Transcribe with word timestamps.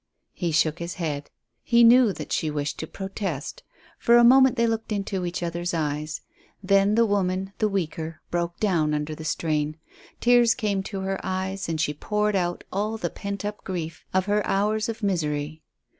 He 0.33 0.51
shook 0.51 0.79
his 0.79 0.95
head. 0.95 1.29
He 1.61 1.83
knew 1.83 2.11
that 2.11 2.31
she 2.31 2.49
wished 2.49 2.79
to 2.79 2.87
protest. 2.87 3.61
For 3.99 4.17
a 4.17 4.23
moment 4.23 4.55
they 4.55 4.65
looked 4.65 4.91
into 4.91 5.27
each 5.27 5.43
other's 5.43 5.75
eyes. 5.75 6.21
Then 6.63 6.95
the 6.95 7.05
woman, 7.05 7.53
the 7.59 7.69
weaker, 7.69 8.19
broke 8.31 8.59
down 8.59 8.95
under 8.95 9.13
the 9.13 9.23
strain. 9.23 9.77
Tears 10.19 10.55
came 10.55 10.81
to 10.81 11.01
her 11.01 11.19
eyes, 11.23 11.69
and 11.69 11.79
she 11.79 11.93
poured 11.93 12.35
out 12.35 12.63
all 12.73 12.97
the 12.97 13.11
pent 13.11 13.45
up 13.45 13.63
grief 13.63 14.03
of 14.11 14.25
her 14.25 14.43
hours 14.47 14.89
of 14.89 15.03
misery. 15.03 15.61